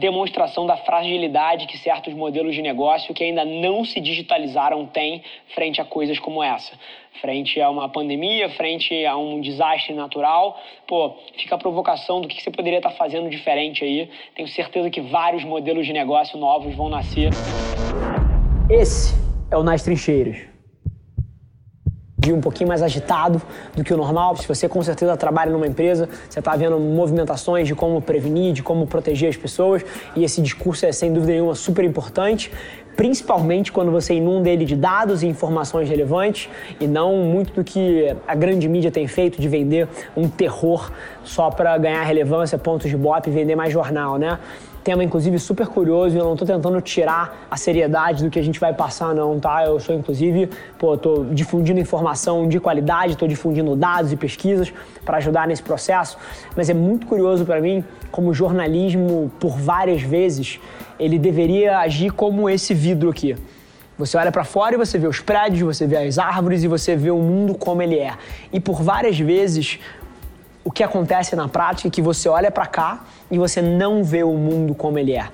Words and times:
demonstração 0.00 0.66
da 0.66 0.76
fragilidade 0.78 1.66
que 1.66 1.76
certos 1.78 2.14
modelos 2.14 2.54
de 2.54 2.62
negócio 2.62 3.14
que 3.14 3.22
ainda 3.22 3.44
não 3.44 3.84
se 3.84 4.00
digitalizaram 4.00 4.86
têm 4.86 5.22
frente 5.54 5.80
a 5.80 5.84
coisas 5.84 6.18
como 6.18 6.42
essa. 6.42 6.72
Frente 7.20 7.60
a 7.60 7.68
uma 7.68 7.88
pandemia, 7.88 8.48
frente 8.48 9.04
a 9.04 9.16
um 9.16 9.40
desastre 9.40 9.92
natural, 9.94 10.58
pô, 10.88 11.14
fica 11.36 11.54
a 11.54 11.58
provocação 11.58 12.20
do 12.20 12.28
que 12.28 12.42
você 12.42 12.50
poderia 12.50 12.78
estar 12.78 12.92
fazendo 12.92 13.28
diferente 13.28 13.84
aí. 13.84 14.08
Tenho 14.34 14.48
certeza 14.48 14.88
que 14.88 15.02
vários 15.02 15.44
modelos 15.44 15.86
de 15.86 15.92
negócio 15.92 16.38
novos 16.38 16.74
vão 16.74 16.88
nascer. 16.88 17.30
Esse 18.70 19.14
é 19.50 19.56
o 19.56 19.62
Nas 19.62 19.82
Trincheiras 19.82 20.49
dia 22.20 22.34
um 22.34 22.40
pouquinho 22.40 22.68
mais 22.68 22.82
agitado 22.82 23.40
do 23.74 23.82
que 23.82 23.92
o 23.92 23.96
normal. 23.96 24.36
Se 24.36 24.46
você 24.46 24.68
com 24.68 24.82
certeza 24.82 25.16
trabalha 25.16 25.50
numa 25.50 25.66
empresa, 25.66 26.08
você 26.28 26.38
está 26.38 26.54
vendo 26.54 26.78
movimentações 26.78 27.66
de 27.66 27.74
como 27.74 28.00
prevenir, 28.02 28.52
de 28.52 28.62
como 28.62 28.86
proteger 28.86 29.30
as 29.30 29.36
pessoas, 29.36 29.84
e 30.14 30.22
esse 30.22 30.42
discurso 30.42 30.84
é 30.84 30.92
sem 30.92 31.12
dúvida 31.12 31.32
nenhuma 31.32 31.54
super 31.54 31.84
importante 31.84 32.52
principalmente 33.00 33.72
quando 33.72 33.90
você 33.90 34.12
inunda 34.12 34.50
ele 34.50 34.66
de 34.66 34.76
dados 34.76 35.22
e 35.22 35.26
informações 35.26 35.88
relevantes 35.88 36.50
e 36.78 36.86
não 36.86 37.16
muito 37.16 37.50
do 37.54 37.64
que 37.64 38.14
a 38.28 38.34
grande 38.34 38.68
mídia 38.68 38.90
tem 38.90 39.08
feito 39.08 39.40
de 39.40 39.48
vender 39.48 39.88
um 40.14 40.28
terror 40.28 40.92
só 41.24 41.50
para 41.50 41.78
ganhar 41.78 42.02
relevância, 42.02 42.58
pontos 42.58 42.90
de 42.90 42.98
bop 42.98 43.26
e 43.26 43.32
vender 43.32 43.56
mais 43.56 43.72
jornal, 43.72 44.18
né? 44.18 44.38
tema, 44.84 45.04
inclusive, 45.04 45.38
super 45.38 45.66
curioso 45.66 46.16
e 46.16 46.18
eu 46.18 46.24
não 46.24 46.32
estou 46.32 46.46
tentando 46.46 46.80
tirar 46.80 47.46
a 47.50 47.56
seriedade 47.56 48.24
do 48.24 48.30
que 48.30 48.38
a 48.38 48.42
gente 48.42 48.58
vai 48.58 48.72
passar, 48.72 49.14
não, 49.14 49.38
tá? 49.38 49.64
Eu 49.64 49.78
sou, 49.78 49.94
inclusive, 49.94 50.48
pô, 50.78 50.96
tô 50.96 51.24
difundindo 51.24 51.78
informação 51.78 52.48
de 52.48 52.58
qualidade, 52.58 53.12
estou 53.12 53.28
difundindo 53.28 53.76
dados 53.76 54.12
e 54.12 54.16
pesquisas 54.16 54.72
para 55.04 55.18
ajudar 55.18 55.46
nesse 55.46 55.62
processo, 55.62 56.16
mas 56.56 56.70
é 56.70 56.74
muito 56.74 57.06
curioso 57.06 57.44
para 57.44 57.60
mim 57.60 57.84
como 58.10 58.32
jornalismo, 58.32 59.30
por 59.38 59.58
várias 59.58 60.02
vezes, 60.02 60.58
ele 61.00 61.18
deveria 61.18 61.78
agir 61.78 62.12
como 62.12 62.48
esse 62.48 62.74
vidro 62.74 63.08
aqui. 63.08 63.34
Você 63.98 64.16
olha 64.16 64.30
para 64.30 64.44
fora 64.44 64.74
e 64.74 64.78
você 64.78 64.98
vê 64.98 65.06
os 65.06 65.20
prédios, 65.20 65.60
você 65.60 65.86
vê 65.86 65.96
as 65.96 66.18
árvores 66.18 66.62
e 66.62 66.68
você 66.68 66.94
vê 66.94 67.10
o 67.10 67.18
mundo 67.18 67.54
como 67.54 67.82
ele 67.82 67.98
é. 67.98 68.14
E 68.52 68.60
por 68.60 68.82
várias 68.82 69.18
vezes 69.18 69.78
o 70.62 70.70
que 70.70 70.82
acontece 70.82 71.34
na 71.34 71.48
prática 71.48 71.88
é 71.88 71.90
que 71.90 72.02
você 72.02 72.28
olha 72.28 72.50
para 72.50 72.66
cá 72.66 73.04
e 73.30 73.38
você 73.38 73.62
não 73.62 74.04
vê 74.04 74.22
o 74.22 74.34
mundo 74.34 74.74
como 74.74 74.98
ele 74.98 75.12
é. 75.12 75.28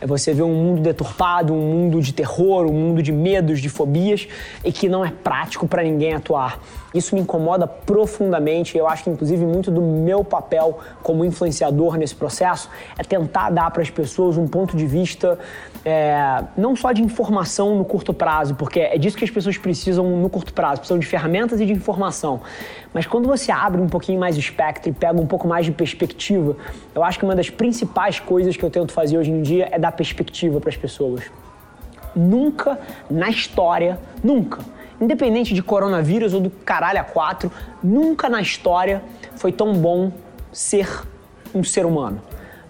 É 0.00 0.06
você 0.06 0.32
vê 0.32 0.42
um 0.42 0.54
mundo 0.54 0.80
deturpado, 0.80 1.52
um 1.52 1.60
mundo 1.60 2.00
de 2.00 2.12
terror, 2.12 2.66
um 2.66 2.72
mundo 2.72 3.02
de 3.02 3.12
medos, 3.12 3.60
de 3.60 3.68
fobias 3.68 4.26
e 4.64 4.72
que 4.72 4.88
não 4.88 5.04
é 5.04 5.10
prático 5.10 5.68
para 5.68 5.82
ninguém 5.82 6.14
atuar. 6.14 6.58
Isso 6.94 7.14
me 7.14 7.20
incomoda 7.20 7.66
profundamente. 7.66 8.76
Eu 8.76 8.88
acho 8.88 9.04
que, 9.04 9.10
inclusive, 9.10 9.44
muito 9.44 9.70
do 9.70 9.80
meu 9.80 10.24
papel 10.24 10.78
como 11.02 11.24
influenciador 11.24 11.96
nesse 11.96 12.14
processo 12.14 12.68
é 12.98 13.02
tentar 13.02 13.50
dar 13.50 13.70
para 13.70 13.82
as 13.82 13.90
pessoas 13.90 14.36
um 14.36 14.48
ponto 14.48 14.76
de 14.76 14.86
vista 14.86 15.38
é, 15.84 16.44
não 16.56 16.74
só 16.74 16.92
de 16.92 17.02
informação 17.02 17.76
no 17.76 17.84
curto 17.84 18.12
prazo, 18.12 18.54
porque 18.54 18.80
é 18.80 18.98
disso 18.98 19.16
que 19.16 19.24
as 19.24 19.30
pessoas 19.30 19.56
precisam 19.56 20.04
no 20.16 20.28
curto 20.28 20.52
prazo, 20.52 20.80
precisam 20.80 20.98
de 20.98 21.06
ferramentas 21.06 21.60
e 21.60 21.66
de 21.66 21.72
informação. 21.72 22.40
Mas 22.92 23.06
quando 23.06 23.26
você 23.26 23.52
abre 23.52 23.80
um 23.80 23.88
pouquinho 23.88 24.18
mais 24.18 24.36
o 24.36 24.40
espectro 24.40 24.90
e 24.90 24.92
pega 24.92 25.20
um 25.20 25.26
pouco 25.26 25.46
mais 25.46 25.64
de 25.64 25.72
perspectiva, 25.72 26.56
eu 26.94 27.04
acho 27.04 27.18
que 27.18 27.24
uma 27.24 27.36
das 27.36 27.48
principais 27.48 28.18
coisas 28.18 28.56
que 28.56 28.64
eu 28.64 28.70
tento 28.70 28.92
fazer 28.92 29.16
hoje 29.16 29.30
em 29.30 29.42
dia 29.42 29.68
é 29.70 29.78
dar 29.78 29.89
perspectiva 29.92 30.60
para 30.60 30.70
as 30.70 30.76
pessoas. 30.76 31.24
Nunca 32.14 32.78
na 33.10 33.28
história, 33.28 33.98
nunca, 34.22 34.60
independente 35.00 35.54
de 35.54 35.62
coronavírus 35.62 36.34
ou 36.34 36.40
do 36.40 36.50
caralho 36.50 37.00
a 37.00 37.04
quatro, 37.04 37.50
nunca 37.82 38.28
na 38.28 38.40
história 38.40 39.02
foi 39.36 39.52
tão 39.52 39.72
bom 39.72 40.12
ser 40.52 40.88
um 41.54 41.64
ser 41.64 41.86
humano. 41.86 42.20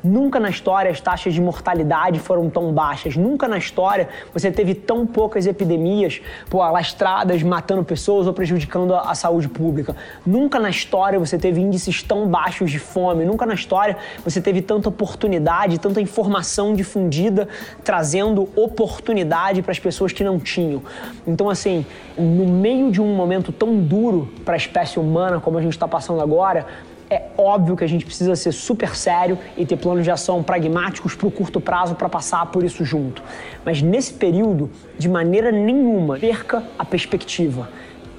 Nunca 0.03 0.41
na 0.41 0.49
história 0.49 0.91
as 0.91 1.01
taxas 1.01 1.35
de 1.35 1.41
mortalidade 1.41 2.19
foram 2.19 2.49
tão 2.49 2.73
baixas. 2.73 3.17
Nunca 3.17 3.47
na 3.47 3.59
história 3.59 4.09
você 4.33 4.51
teve 4.51 4.75
tão 4.75 5.07
poucas 5.07 5.47
epidemias 5.47 6.21
pô, 6.49 6.63
alastradas, 6.63 7.43
matando 7.43 7.85
pessoas 7.85 8.27
ou 8.27 8.33
prejudicando 8.33 8.95
a, 8.95 9.11
a 9.11 9.15
saúde 9.15 9.49
pública. 9.49 9.95
Nunca 10.25 10.59
na 10.59 10.71
história 10.71 11.19
você 11.19 11.37
teve 11.37 11.61
índices 11.61 12.03
tão 12.03 12.27
baixos 12.27 12.71
de 12.71 12.79
fome. 12.79 13.25
Nunca 13.25 13.45
na 13.45 13.55
história 13.55 13.97
você 14.25 14.41
teve 14.41 14.63
tanta 14.63 14.89
oportunidade, 14.89 15.79
tanta 15.79 16.01
informação 16.01 16.75
difundida, 16.75 17.49
trazendo 17.85 18.49
oportunidade 18.57 19.63
para 19.63 19.73
as 19.73 19.79
pessoas 19.79 20.13
que 20.13 20.25
não 20.25 20.39
tinham. 20.39 20.83
Então, 21.27 21.51
assim, 21.51 21.85
no 22.17 22.47
meio 22.47 22.91
de 22.91 23.01
um 23.01 23.15
momento 23.15 23.53
tão 23.53 23.77
duro 23.77 24.33
para 24.45 24.55
a 24.55 24.57
espécie 24.57 24.99
humana 24.99 25.41
como 25.41 25.59
a 25.59 25.63
gente 25.63 25.73
está 25.73 25.87
passando 25.87 26.21
agora, 26.21 26.67
é 27.11 27.25
óbvio 27.37 27.77
que 27.77 27.83
a 27.83 27.89
gente 27.89 28.07
precisa 28.07 28.37
ser 28.37 28.53
super 28.53 28.95
sério 28.95 29.37
e 29.57 29.67
ter 29.67 29.77
planos 29.77 30.05
de 30.05 30.11
ação 30.11 30.43
pragmáticos 30.43 31.17
para 31.17 31.27
o 31.27 31.31
curto 31.31 31.61
prazo 31.61 31.97
para 31.97 32.09
passar 32.09 32.47
por 32.47 32.63
isso 32.63 32.85
junto. 32.85 33.21
Mas 33.65 33.83
nesse 33.83 34.15
período, 34.15 34.71
de 34.97 35.09
maneira 35.09 35.51
nenhuma, 35.51 36.17
perca 36.17 36.63
a 36.79 36.85
perspectiva 36.85 37.69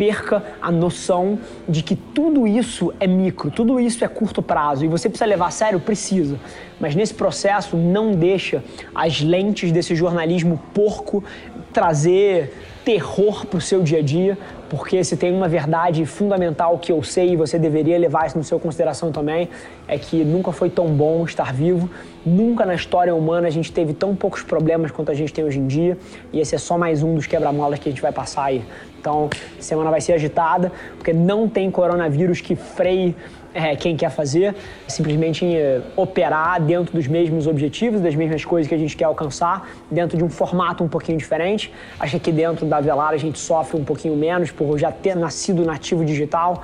perca 0.02 0.44
a 0.60 0.72
noção 0.72 1.38
de 1.70 1.84
que 1.84 1.96
tudo 1.96 2.48
isso 2.48 2.92
é 3.00 3.06
micro, 3.06 3.52
tudo 3.52 3.80
isso 3.80 4.04
é 4.04 4.08
curto 4.08 4.42
prazo 4.42 4.84
e 4.84 4.88
você 4.88 5.08
precisa 5.08 5.28
levar 5.28 5.48
a 5.48 5.52
sério, 5.52 5.80
precisa. 5.80 6.40
Mas 6.80 6.96
nesse 6.96 7.14
processo 7.14 7.78
não 7.78 8.12
deixa 8.12 8.64
as 8.96 9.22
lentes 9.22 9.72
desse 9.72 9.94
jornalismo 9.94 10.60
porco 10.74 11.24
trazer 11.72 12.52
terror 12.84 13.46
para 13.46 13.60
o 13.60 13.62
seu 13.62 13.84
dia 13.84 14.00
a 14.00 14.02
dia, 14.02 14.38
porque 14.72 15.04
se 15.04 15.18
tem 15.18 15.36
uma 15.36 15.50
verdade 15.50 16.06
fundamental 16.06 16.80
que 16.80 16.94
eu 16.94 17.04
sei 17.04 17.34
e 17.34 17.36
você 17.36 17.60
deveria 17.60 18.00
levar 18.00 18.28
isso 18.28 18.38
no 18.38 18.44
seu 18.46 18.58
consideração 18.58 19.12
também, 19.12 19.50
é 19.86 19.98
que 19.98 20.24
nunca 20.24 20.54
foi 20.54 20.70
tão 20.70 20.88
bom 20.88 21.26
estar 21.26 21.52
vivo, 21.52 21.90
nunca 22.26 22.66
na 22.66 22.74
história 22.74 23.14
humana 23.14 23.50
a 23.50 23.52
gente 23.52 23.70
teve 23.70 23.94
tão 23.94 24.16
poucos 24.16 24.44
problemas 24.44 24.90
quanto 24.90 25.12
a 25.12 25.14
gente 25.14 25.34
tem 25.34 25.44
hoje 25.44 25.60
em 25.60 25.68
dia, 25.68 25.98
e 26.32 26.40
esse 26.40 26.56
é 26.56 26.58
só 26.58 26.78
mais 26.78 27.04
um 27.04 27.16
dos 27.16 27.28
quebra-molas 27.28 27.80
que 27.80 27.90
a 27.90 27.92
gente 27.92 28.02
vai 28.02 28.14
passar 28.14 28.46
aí. 28.46 28.64
Então, 28.98 29.30
semana 29.60 29.92
vai 29.92 30.00
ser 30.00 30.14
agitada, 30.14 30.72
porque 30.96 31.12
não 31.12 31.50
tem 31.50 31.70
coronavírus 31.70 32.40
que 32.40 32.56
freie 32.56 33.14
é, 33.54 33.76
quem 33.76 33.96
quer 33.96 34.10
fazer, 34.10 34.56
simplesmente 34.88 35.46
é, 35.46 35.82
operar 35.96 36.62
dentro 36.62 36.94
dos 36.94 37.08
mesmos 37.08 37.48
objetivos, 37.48 38.02
das 38.02 38.16
mesmas 38.16 38.46
coisas 38.46 38.68
que 38.68 38.76
a 38.76 38.78
gente 38.78 38.96
quer 38.96 39.06
alcançar, 39.06 39.70
dentro 39.90 40.18
de 40.18 40.24
um 40.24 40.30
formato 40.30 40.84
um 40.84 40.88
pouquinho 40.88 41.18
diferente. 41.18 41.74
Acho 42.00 42.12
que 42.12 42.18
aqui 42.18 42.32
dentro 42.32 42.66
da 42.66 42.80
Velar 42.80 43.14
a 43.14 43.18
gente 43.18 43.40
sofre 43.40 43.80
um 43.80 43.84
pouquinho 43.84 44.16
menos 44.16 44.52
por 44.52 44.78
já 44.78 44.92
ter 44.92 45.16
nascido 45.16 45.66
nativo 45.66 46.06
digital, 46.06 46.64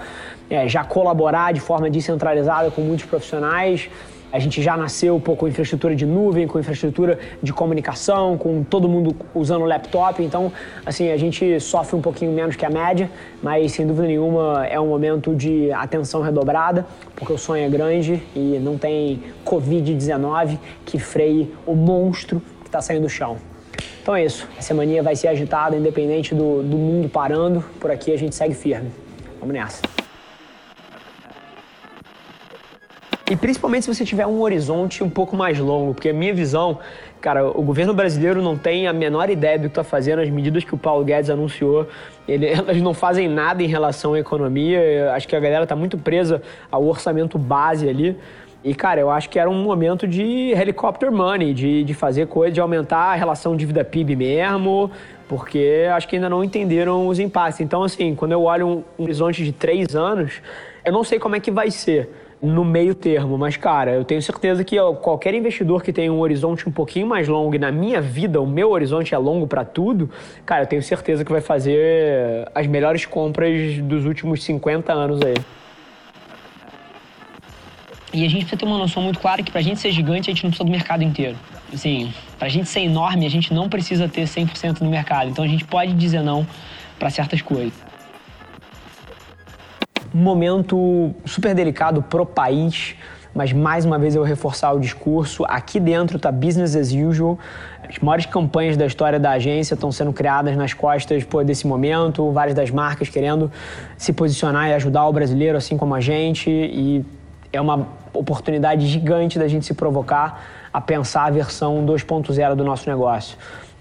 é, 0.49 0.67
já 0.67 0.83
colaborar 0.83 1.53
de 1.53 1.59
forma 1.59 1.89
descentralizada 1.89 2.71
com 2.71 2.81
muitos 2.81 3.05
profissionais. 3.05 3.89
A 4.31 4.39
gente 4.39 4.61
já 4.61 4.75
nasceu 4.75 5.19
pô, 5.19 5.35
com 5.35 5.47
infraestrutura 5.47 5.95
de 5.95 6.05
nuvem, 6.05 6.47
com 6.47 6.59
infraestrutura 6.59 7.17
de 7.41 7.53
comunicação, 7.53 8.38
com 8.38 8.63
todo 8.63 8.88
mundo 8.88 9.15
usando 9.33 9.63
laptop. 9.63 10.21
Então, 10.21 10.51
assim, 10.85 11.11
a 11.11 11.17
gente 11.17 11.59
sofre 11.59 11.95
um 11.95 12.01
pouquinho 12.01 12.31
menos 12.31 12.55
que 12.55 12.66
a 12.66 12.69
média, 12.69 13.09
mas 13.41 13.71
sem 13.71 13.87
dúvida 13.87 14.07
nenhuma 14.07 14.66
é 14.67 14.79
um 14.79 14.87
momento 14.87 15.33
de 15.33 15.71
atenção 15.71 16.21
redobrada, 16.21 16.85
porque 17.16 17.31
o 17.31 17.37
sonho 17.37 17.66
é 17.66 17.69
grande 17.69 18.21
e 18.35 18.59
não 18.59 18.77
tem 18.77 19.23
Covid-19 19.45 20.57
que 20.85 20.99
freie 20.99 21.53
o 21.66 21.73
monstro 21.73 22.41
que 22.61 22.67
está 22.67 22.81
saindo 22.81 23.03
do 23.03 23.09
chão. 23.09 23.37
Então 24.01 24.16
é 24.16 24.25
isso. 24.25 24.47
A 24.57 24.61
semana 24.61 25.03
vai 25.03 25.16
ser 25.16 25.27
agitada, 25.27 25.75
independente 25.75 26.33
do, 26.33 26.63
do 26.63 26.77
mundo 26.77 27.09
parando. 27.09 27.63
Por 27.79 27.91
aqui 27.91 28.13
a 28.13 28.17
gente 28.17 28.35
segue 28.35 28.53
firme. 28.53 28.89
Vamos 29.39 29.53
nessa. 29.53 29.97
E 33.29 33.35
principalmente 33.35 33.83
se 33.83 33.93
você 33.93 34.05
tiver 34.05 34.25
um 34.25 34.39
horizonte 34.41 35.03
um 35.03 35.09
pouco 35.09 35.35
mais 35.35 35.59
longo, 35.59 35.93
porque 35.93 36.09
a 36.09 36.13
minha 36.13 36.33
visão, 36.33 36.79
cara, 37.19 37.45
o 37.45 37.61
governo 37.61 37.93
brasileiro 37.93 38.41
não 38.41 38.57
tem 38.57 38.88
a 38.88 38.93
menor 38.93 39.29
ideia 39.29 39.59
do 39.59 39.63
que 39.63 39.67
está 39.67 39.83
fazendo, 39.83 40.21
as 40.21 40.29
medidas 40.29 40.63
que 40.63 40.73
o 40.73 40.77
Paulo 40.77 41.03
Guedes 41.03 41.29
anunciou, 41.29 41.89
ele, 42.25 42.47
elas 42.47 42.81
não 42.81 42.93
fazem 42.93 43.27
nada 43.27 43.61
em 43.61 43.67
relação 43.67 44.13
à 44.13 44.19
economia, 44.19 45.11
acho 45.13 45.27
que 45.27 45.35
a 45.35 45.39
galera 45.41 45.63
está 45.63 45.75
muito 45.75 45.97
presa 45.97 46.41
ao 46.71 46.85
orçamento 46.85 47.37
base 47.37 47.89
ali. 47.89 48.17
E, 48.63 48.73
cara, 48.73 49.01
eu 49.01 49.09
acho 49.09 49.29
que 49.29 49.37
era 49.37 49.49
um 49.49 49.61
momento 49.61 50.07
de 50.07 50.52
helicopter 50.52 51.11
money, 51.11 51.53
de, 51.53 51.84
de 51.84 51.93
fazer 51.93 52.28
coisa, 52.28 52.53
de 52.53 52.61
aumentar 52.61 53.11
a 53.11 53.16
relação 53.16 53.57
dívida 53.57 53.84
PIB 53.84 54.16
mesmo, 54.16 54.90
porque 55.28 55.85
acho 55.93 56.07
que 56.07 56.16
ainda 56.16 56.29
não 56.29 56.43
entenderam 56.46 57.07
os 57.07 57.19
impactos. 57.19 57.59
Então, 57.59 57.84
assim, 57.84 58.16
quando 58.16 58.31
eu 58.31 58.43
olho 58.43 58.67
um, 58.67 58.84
um 58.97 59.03
horizonte 59.03 59.43
de 59.43 59.52
três 59.52 59.96
anos, 59.96 60.41
eu 60.84 60.93
não 60.93 61.03
sei 61.03 61.19
como 61.19 61.35
é 61.35 61.40
que 61.41 61.52
vai 61.52 61.69
ser 61.69 62.09
no 62.41 62.63
meio 62.63 62.93
termo. 62.93 63.37
Mas, 63.37 63.57
cara, 63.57 63.91
eu 63.91 64.03
tenho 64.03 64.22
certeza 64.22 64.63
que 64.63 64.78
qualquer 65.01 65.34
investidor 65.34 65.84
que 65.84 65.91
tem 65.91 66.09
um 66.09 66.19
horizonte 66.19 66.67
um 66.67 66.72
pouquinho 66.72 67.07
mais 67.07 67.28
longo, 67.28 67.55
e 67.55 67.59
na 67.59 67.72
minha 67.72 68.01
vida, 68.01 68.41
o 68.41 68.47
meu 68.47 68.72
horizonte 68.72 69.13
é 69.13 69.17
longo 69.17 69.47
para 69.47 69.66
tudo, 69.66 70.09
cara, 70.45 70.63
eu 70.63 70.67
tenho 70.67 70.81
certeza 70.81 71.25
que 71.25 71.31
vai 71.31 71.41
fazer 71.41 72.49
as 72.53 72.67
melhores 72.67 73.05
compras 73.05 73.78
dos 73.79 74.05
últimos 74.05 74.43
50 74.43 74.93
anos 74.93 75.19
aí. 75.22 75.35
E 78.13 78.25
a 78.25 78.29
gente 78.29 78.45
precisa 78.45 78.57
ter 78.57 78.66
uma 78.66 78.78
noção 78.78 79.03
muito 79.03 79.19
clara 79.19 79.43
que 79.43 79.51
pra 79.51 79.61
gente 79.61 79.79
ser 79.79 79.91
gigante, 79.91 80.29
a 80.29 80.33
gente 80.33 80.43
não 80.43 80.49
precisa 80.49 80.66
do 80.66 80.72
mercado 80.72 81.03
inteiro. 81.03 81.35
Assim, 81.73 82.13
pra 82.40 82.47
gente 82.47 82.69
ser 82.69 82.79
enorme, 82.79 83.25
a 83.25 83.29
gente 83.29 83.53
não 83.53 83.67
precisa 83.67 84.07
ter 84.07 84.23
100% 84.23 84.79
do 84.79 84.85
mercado. 84.85 85.29
Então 85.29 85.43
a 85.43 85.47
gente 85.47 85.66
pode 85.66 85.93
dizer 85.93 86.22
não 86.22 86.47
para 86.97 87.09
certas 87.09 87.41
coisas 87.41 87.87
um 90.17 90.19
momento 90.19 91.14
super 91.25 91.53
delicado 91.53 92.02
pro 92.02 92.25
país, 92.25 92.96
mas 93.35 93.53
mais 93.53 93.85
uma 93.85 93.99
vez 93.99 94.16
eu 94.16 94.22
vou 94.22 94.28
reforçar 94.28 94.73
o 94.73 94.79
discurso. 94.79 95.46
Aqui 95.47 95.79
dentro 95.79 96.17
tá 96.17 96.31
business 96.31 96.75
as 96.75 96.91
usual. 96.91 97.37
As 97.87 97.99
maiores 97.99 98.25
campanhas 98.25 98.75
da 98.75 98.87
história 98.87 99.19
da 99.19 99.34
agência 99.34 99.75
estão 99.75 99.91
sendo 99.91 100.11
criadas 100.11 100.58
nas 100.58 100.73
costas 100.73 101.23
pô, 101.23 101.43
desse 101.43 101.67
momento, 101.67 102.31
várias 102.31 102.55
das 102.55 102.72
marcas 102.72 103.09
querendo 103.09 103.52
se 103.96 104.11
posicionar 104.11 104.69
e 104.69 104.73
ajudar 104.73 105.05
o 105.05 105.14
brasileiro, 105.14 105.55
assim 105.55 105.78
como 105.78 105.93
a 105.93 106.02
gente, 106.02 106.49
e 106.49 107.05
é 107.53 107.61
uma 107.61 107.87
oportunidade 108.11 108.87
gigante 108.87 109.37
da 109.37 109.47
gente 109.47 109.67
se 109.67 109.75
provocar 109.75 110.43
a 110.73 110.81
pensar 110.81 111.25
a 111.25 111.29
versão 111.29 111.85
2.0 111.85 112.55
do 112.55 112.64
nosso 112.64 112.90
negócio 112.90 113.37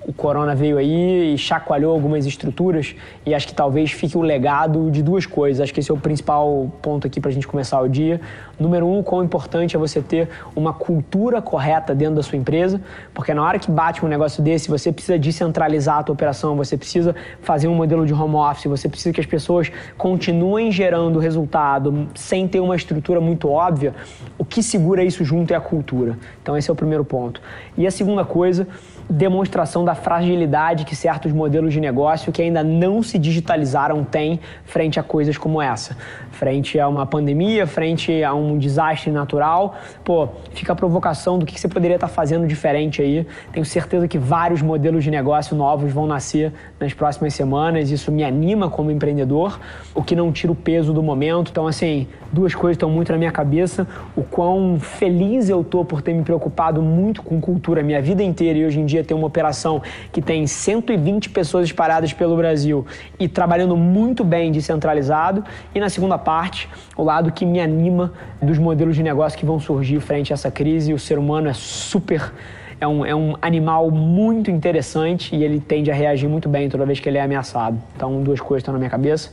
o 0.06 0.12
corona 0.12 0.54
veio 0.54 0.78
aí 0.78 1.34
e 1.34 1.38
chacoalhou 1.38 1.92
algumas 1.92 2.26
estruturas 2.26 2.94
e 3.24 3.34
acho 3.34 3.48
que 3.48 3.54
talvez 3.54 3.90
fique 3.90 4.16
o 4.16 4.20
legado 4.20 4.88
de 4.88 5.02
duas 5.02 5.26
coisas. 5.26 5.60
Acho 5.60 5.74
que 5.74 5.80
esse 5.80 5.90
é 5.90 5.94
o 5.94 5.96
principal 5.96 6.70
ponto 6.80 7.08
aqui 7.08 7.20
para 7.20 7.30
a 7.30 7.34
gente 7.34 7.48
começar 7.48 7.80
o 7.80 7.88
dia. 7.88 8.20
Número 8.58 8.86
um, 8.86 9.02
quão 9.02 9.24
importante 9.24 9.74
é 9.74 9.78
você 9.78 10.00
ter 10.00 10.28
uma 10.54 10.72
cultura 10.72 11.42
correta 11.42 11.92
dentro 11.92 12.14
da 12.14 12.22
sua 12.22 12.38
empresa, 12.38 12.80
porque 13.12 13.34
na 13.34 13.42
hora 13.42 13.58
que 13.58 13.68
bate 13.68 14.04
um 14.04 14.08
negócio 14.08 14.42
desse, 14.42 14.68
você 14.68 14.92
precisa 14.92 15.18
descentralizar 15.18 15.98
a 15.98 16.02
tua 16.04 16.12
operação, 16.12 16.56
você 16.56 16.76
precisa 16.76 17.14
fazer 17.40 17.66
um 17.66 17.74
modelo 17.74 18.06
de 18.06 18.14
home 18.14 18.36
office, 18.36 18.66
você 18.66 18.88
precisa 18.88 19.12
que 19.12 19.20
as 19.20 19.26
pessoas 19.26 19.72
continuem 19.98 20.70
gerando 20.70 21.18
resultado 21.18 22.08
sem 22.14 22.46
ter 22.46 22.60
uma 22.60 22.76
estrutura 22.76 23.20
muito 23.20 23.48
óbvia. 23.48 23.92
O 24.38 24.44
que 24.44 24.62
segura 24.62 25.02
isso 25.02 25.24
junto 25.24 25.52
é 25.52 25.56
a 25.56 25.60
cultura. 25.60 26.16
Então 26.40 26.56
esse 26.56 26.70
é 26.70 26.72
o 26.72 26.76
primeiro 26.76 27.04
ponto. 27.04 27.42
E 27.76 27.86
a 27.86 27.90
segunda 27.90 28.24
coisa, 28.24 28.68
demonstração 29.10 29.84
da 29.84 29.95
fragilidade 29.96 30.84
que 30.84 30.94
certos 30.94 31.32
modelos 31.32 31.72
de 31.72 31.80
negócio 31.80 32.30
que 32.30 32.40
ainda 32.40 32.62
não 32.62 33.02
se 33.02 33.18
digitalizaram 33.18 34.04
têm 34.04 34.38
frente 34.64 35.00
a 35.00 35.02
coisas 35.02 35.36
como 35.36 35.60
essa. 35.60 35.96
Frente 36.30 36.78
a 36.78 36.86
uma 36.88 37.06
pandemia, 37.06 37.66
frente 37.66 38.22
a 38.22 38.34
um 38.34 38.58
desastre 38.58 39.10
natural. 39.10 39.74
Pô, 40.04 40.28
fica 40.52 40.72
a 40.72 40.76
provocação 40.76 41.38
do 41.38 41.46
que 41.46 41.58
você 41.58 41.66
poderia 41.66 41.96
estar 41.96 42.08
fazendo 42.08 42.46
diferente 42.46 43.02
aí. 43.02 43.26
Tenho 43.52 43.64
certeza 43.64 44.06
que 44.06 44.18
vários 44.18 44.62
modelos 44.62 45.02
de 45.02 45.10
negócio 45.10 45.56
novos 45.56 45.92
vão 45.92 46.06
nascer 46.06 46.52
nas 46.78 46.92
próximas 46.92 47.34
semanas. 47.34 47.90
Isso 47.90 48.12
me 48.12 48.22
anima 48.22 48.68
como 48.70 48.90
empreendedor, 48.90 49.58
o 49.94 50.02
que 50.02 50.14
não 50.14 50.30
tira 50.30 50.52
o 50.52 50.54
peso 50.54 50.92
do 50.92 51.02
momento. 51.02 51.50
Então, 51.50 51.66
assim, 51.66 52.06
duas 52.32 52.54
coisas 52.54 52.76
estão 52.76 52.90
muito 52.90 53.10
na 53.10 53.18
minha 53.18 53.32
cabeça. 53.32 53.86
O 54.14 54.22
quão 54.22 54.78
feliz 54.78 55.48
eu 55.48 55.64
tô 55.64 55.84
por 55.84 56.02
ter 56.02 56.12
me 56.12 56.22
preocupado 56.22 56.82
muito 56.82 57.22
com 57.22 57.40
cultura 57.40 57.82
minha 57.82 58.02
vida 58.02 58.22
inteira 58.22 58.58
e 58.58 58.66
hoje 58.66 58.80
em 58.80 58.86
dia 58.86 59.02
ter 59.02 59.14
uma 59.14 59.26
operação 59.26 59.75
que 60.12 60.20
tem 60.20 60.46
120 60.46 61.30
pessoas 61.30 61.66
espalhadas 61.66 62.12
pelo 62.12 62.36
Brasil 62.36 62.86
e 63.18 63.28
trabalhando 63.28 63.76
muito 63.76 64.24
bem 64.24 64.52
descentralizado. 64.52 65.44
E 65.74 65.80
na 65.80 65.88
segunda 65.88 66.18
parte, 66.18 66.68
o 66.96 67.02
lado 67.02 67.32
que 67.32 67.44
me 67.44 67.60
anima 67.60 68.12
dos 68.40 68.58
modelos 68.58 68.96
de 68.96 69.02
negócio 69.02 69.38
que 69.38 69.46
vão 69.46 69.58
surgir 69.60 70.00
frente 70.00 70.32
a 70.32 70.34
essa 70.34 70.50
crise. 70.50 70.92
O 70.92 70.98
ser 70.98 71.18
humano 71.18 71.48
é 71.48 71.54
super 71.54 72.32
é 72.80 72.86
um, 72.86 73.04
é 73.04 73.14
um 73.14 73.34
animal 73.40 73.90
muito 73.90 74.50
interessante 74.50 75.34
e 75.34 75.42
ele 75.42 75.60
tende 75.60 75.90
a 75.90 75.94
reagir 75.94 76.28
muito 76.28 76.48
bem 76.48 76.68
toda 76.68 76.84
vez 76.84 77.00
que 77.00 77.08
ele 77.08 77.18
é 77.18 77.22
ameaçado. 77.22 77.78
Então, 77.94 78.22
duas 78.22 78.40
coisas 78.40 78.60
estão 78.60 78.72
na 78.72 78.78
minha 78.78 78.90
cabeça. 78.90 79.32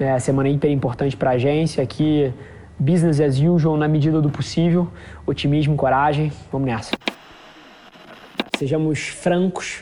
É, 0.00 0.18
semana 0.18 0.48
hiper 0.48 0.70
importante 0.70 1.16
para 1.16 1.30
a 1.30 1.34
agência. 1.34 1.82
Aqui, 1.82 2.32
business 2.78 3.20
as 3.20 3.38
usual 3.38 3.76
na 3.76 3.86
medida 3.86 4.20
do 4.20 4.30
possível. 4.30 4.88
Otimismo, 5.26 5.76
coragem. 5.76 6.32
Vamos 6.50 6.66
nessa. 6.66 7.11
Sejamos 8.62 9.08
francos. 9.08 9.80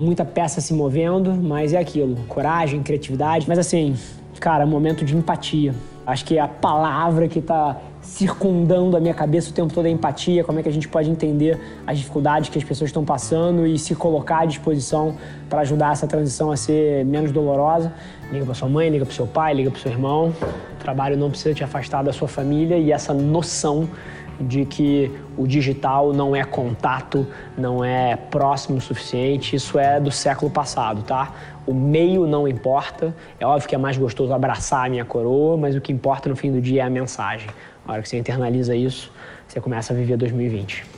Muita 0.00 0.24
peça 0.24 0.62
se 0.62 0.72
movendo, 0.72 1.34
mas 1.34 1.74
é 1.74 1.76
aquilo. 1.76 2.16
Coragem, 2.26 2.82
criatividade. 2.82 3.44
Mas 3.46 3.58
assim, 3.58 3.94
cara, 4.40 4.64
momento 4.64 5.04
de 5.04 5.14
empatia. 5.14 5.74
Acho 6.06 6.24
que 6.24 6.38
a 6.38 6.48
palavra 6.48 7.28
que 7.28 7.38
está 7.38 7.76
circundando 8.00 8.96
a 8.96 9.00
minha 9.00 9.12
cabeça 9.12 9.50
o 9.50 9.52
tempo 9.52 9.74
todo 9.74 9.84
é 9.84 9.90
empatia, 9.90 10.42
como 10.42 10.58
é 10.58 10.62
que 10.62 10.68
a 10.70 10.72
gente 10.72 10.88
pode 10.88 11.10
entender 11.10 11.60
as 11.86 11.98
dificuldades 11.98 12.48
que 12.48 12.56
as 12.56 12.64
pessoas 12.64 12.88
estão 12.88 13.04
passando 13.04 13.66
e 13.66 13.78
se 13.78 13.94
colocar 13.94 14.38
à 14.38 14.44
disposição 14.46 15.14
para 15.50 15.60
ajudar 15.60 15.92
essa 15.92 16.06
transição 16.06 16.50
a 16.50 16.56
ser 16.56 17.04
menos 17.04 17.30
dolorosa. 17.30 17.92
Liga 18.32 18.46
para 18.46 18.54
sua 18.54 18.70
mãe, 18.70 18.88
liga 18.88 19.04
para 19.04 19.14
seu 19.14 19.26
pai, 19.26 19.52
liga 19.52 19.70
para 19.70 19.80
seu 19.80 19.92
irmão. 19.92 20.32
O 20.72 20.80
trabalho 20.80 21.14
não 21.14 21.28
precisa 21.28 21.54
te 21.54 21.62
afastar 21.62 22.02
da 22.02 22.12
sua 22.14 22.26
família 22.26 22.78
e 22.78 22.90
essa 22.90 23.12
noção 23.12 23.86
de 24.40 24.64
que 24.64 25.10
o 25.36 25.46
digital 25.46 26.12
não 26.12 26.34
é 26.34 26.44
contato, 26.44 27.26
não 27.56 27.84
é 27.84 28.16
próximo 28.16 28.78
o 28.78 28.80
suficiente, 28.80 29.56
isso 29.56 29.78
é 29.78 30.00
do 30.00 30.10
século 30.10 30.50
passado, 30.50 31.02
tá? 31.02 31.32
O 31.66 31.74
meio 31.74 32.26
não 32.26 32.46
importa, 32.46 33.14
é 33.38 33.46
óbvio 33.46 33.68
que 33.68 33.74
é 33.74 33.78
mais 33.78 33.96
gostoso 33.96 34.32
abraçar 34.32 34.86
a 34.86 34.88
minha 34.88 35.04
coroa, 35.04 35.56
mas 35.56 35.74
o 35.74 35.80
que 35.80 35.92
importa 35.92 36.28
no 36.28 36.36
fim 36.36 36.52
do 36.52 36.60
dia 36.60 36.82
é 36.82 36.84
a 36.86 36.90
mensagem. 36.90 37.48
A 37.86 37.92
hora 37.92 38.02
que 38.02 38.08
você 38.08 38.18
internaliza 38.18 38.74
isso, 38.74 39.12
você 39.46 39.60
começa 39.60 39.92
a 39.92 39.96
viver 39.96 40.16
2020. 40.16 40.97